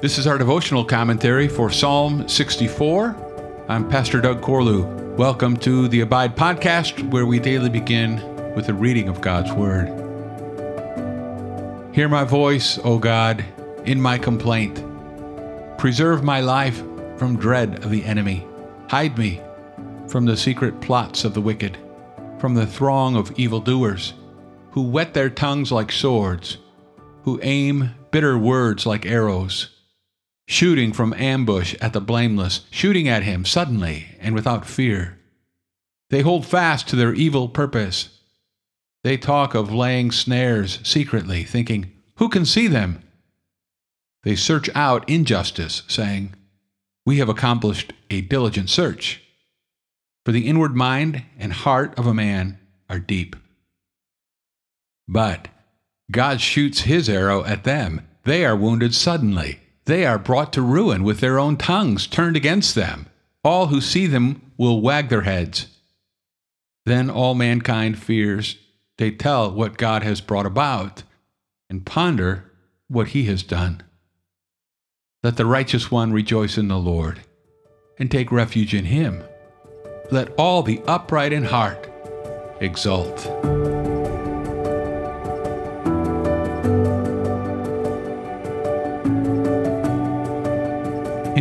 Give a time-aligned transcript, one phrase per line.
[0.00, 3.16] This is our devotional commentary for Psalm 64.
[3.68, 5.16] I'm Pastor Doug Corlew.
[5.16, 8.22] Welcome to the Abide Podcast, where we daily begin
[8.54, 9.88] with a reading of God's Word.
[11.92, 13.44] Hear my voice, O God,
[13.86, 14.84] in my complaint.
[15.78, 16.80] Preserve my life
[17.16, 18.46] from dread of the enemy.
[18.88, 19.40] Hide me
[20.06, 21.76] from the secret plots of the wicked,
[22.38, 24.14] from the throng of evildoers,
[24.70, 26.58] who whet their tongues like swords,
[27.24, 29.74] who aim bitter words like arrows
[30.48, 35.18] shooting from ambush at the blameless, shooting at him suddenly and without fear.
[36.08, 38.18] They hold fast to their evil purpose.
[39.04, 43.02] They talk of laying snares secretly, thinking, Who can see them?
[44.22, 46.34] They search out injustice, saying,
[47.04, 49.22] We have accomplished a diligent search.
[50.24, 53.36] For the inward mind and heart of a man are deep.
[55.06, 55.48] But
[56.10, 58.08] God shoots his arrow at them.
[58.24, 62.74] They are wounded suddenly they are brought to ruin with their own tongues turned against
[62.74, 63.06] them.
[63.42, 65.66] All who see them will wag their heads.
[66.84, 68.56] Then all mankind fears.
[68.98, 71.04] They tell what God has brought about
[71.70, 72.44] and ponder
[72.88, 73.82] what he has done.
[75.22, 77.20] Let the righteous one rejoice in the Lord
[77.98, 79.24] and take refuge in him.
[80.10, 81.88] Let all the upright in heart
[82.60, 83.57] exult.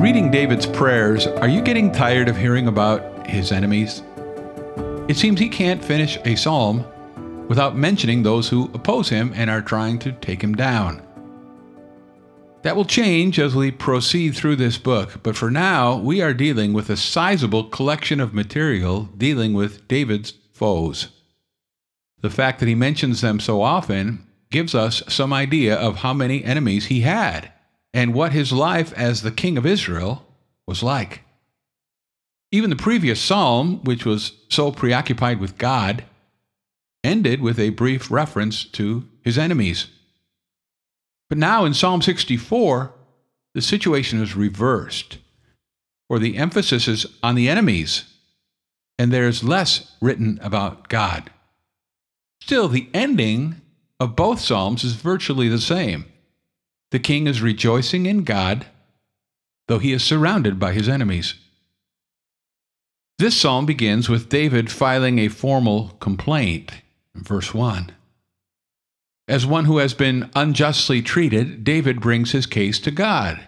[0.00, 4.02] In reading David's prayers, are you getting tired of hearing about his enemies?
[5.08, 6.86] It seems he can't finish a psalm
[7.48, 11.02] without mentioning those who oppose him and are trying to take him down.
[12.62, 16.72] That will change as we proceed through this book, but for now, we are dealing
[16.72, 21.08] with a sizable collection of material dealing with David's foes.
[22.22, 26.42] The fact that he mentions them so often gives us some idea of how many
[26.42, 27.52] enemies he had
[27.92, 30.26] and what his life as the king of Israel
[30.66, 31.22] was like.
[32.52, 36.04] Even the previous psalm, which was so preoccupied with God,
[37.04, 39.86] ended with a brief reference to his enemies.
[41.28, 42.92] But now in Psalm 64,
[43.54, 45.18] the situation is reversed,
[46.08, 48.04] for the emphasis is on the enemies,
[48.98, 51.30] and there is less written about God.
[52.42, 53.60] Still, the ending
[54.00, 56.09] of both Psalms is virtually the same.
[56.90, 58.66] The king is rejoicing in God,
[59.68, 61.34] though he is surrounded by his enemies.
[63.18, 66.72] This psalm begins with David filing a formal complaint,
[67.14, 67.92] verse 1.
[69.28, 73.40] As one who has been unjustly treated, David brings his case to God.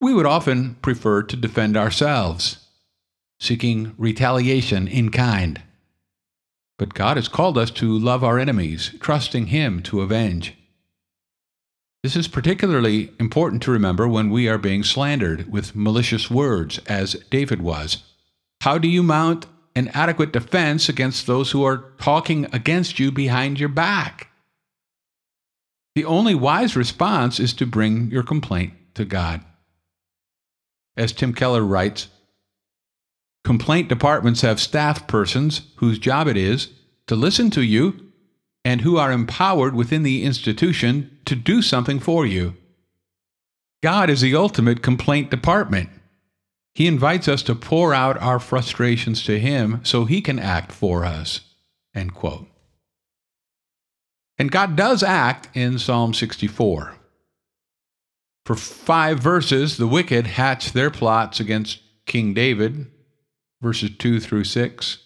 [0.00, 2.68] We would often prefer to defend ourselves,
[3.40, 5.62] seeking retaliation in kind.
[6.78, 10.54] But God has called us to love our enemies, trusting Him to avenge.
[12.02, 17.14] This is particularly important to remember when we are being slandered with malicious words, as
[17.30, 18.02] David was.
[18.62, 19.46] How do you mount
[19.76, 24.28] an adequate defense against those who are talking against you behind your back?
[25.94, 29.44] The only wise response is to bring your complaint to God.
[30.96, 32.08] As Tim Keller writes,
[33.44, 36.68] complaint departments have staff persons whose job it is
[37.06, 38.01] to listen to you
[38.64, 42.54] and who are empowered within the institution to do something for you.
[43.82, 45.90] God is the ultimate complaint department.
[46.74, 51.04] He invites us to pour out our frustrations to Him so He can act for
[51.04, 51.40] us.
[51.94, 52.46] End quote.
[54.38, 56.94] And God does act in Psalm 64.
[58.44, 62.90] For five verses, the wicked hatch their plots against King David,
[63.60, 64.98] verses 2 through 6.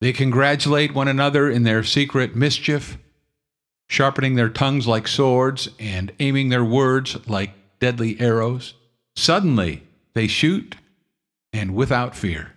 [0.00, 2.96] They congratulate one another in their secret mischief,
[3.88, 8.74] sharpening their tongues like swords and aiming their words like deadly arrows.
[9.14, 9.82] Suddenly,
[10.14, 10.76] they shoot
[11.52, 12.52] and without fear.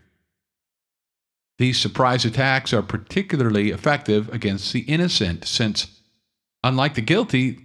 [1.58, 6.00] These surprise attacks are particularly effective against the innocent, since,
[6.64, 7.60] unlike the guilty,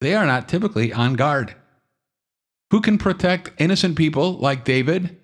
[0.00, 1.54] they are not typically on guard.
[2.70, 5.18] Who can protect innocent people like David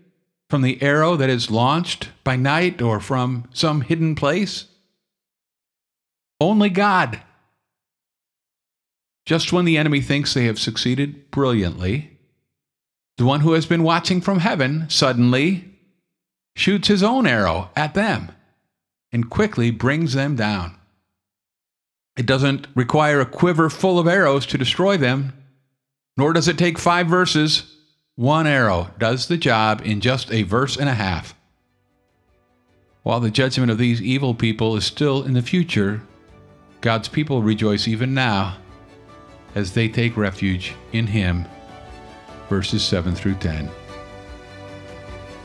[0.52, 4.66] from the arrow that is launched by night or from some hidden place?
[6.43, 7.22] Only God.
[9.25, 12.19] Just when the enemy thinks they have succeeded brilliantly,
[13.16, 15.72] the one who has been watching from heaven suddenly
[16.54, 18.31] shoots his own arrow at them
[19.10, 20.76] and quickly brings them down.
[22.14, 25.32] It doesn't require a quiver full of arrows to destroy them,
[26.19, 27.75] nor does it take five verses
[28.17, 31.35] one arrow does the job in just a verse and a half.
[33.03, 36.03] While the judgment of these evil people is still in the future,
[36.81, 38.59] God's people rejoice even now.
[39.55, 41.44] as they take refuge in Him.
[42.49, 43.70] Verses 7 through 10.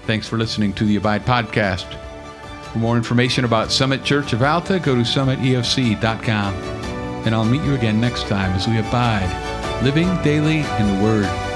[0.04, 1.94] Thanks for listening to the Abide Podcast.
[2.72, 6.54] For more information about Summit Church of Alta, go to summitefc.com.
[7.26, 11.47] And I'll meet you again next time as we abide, living daily in the Word.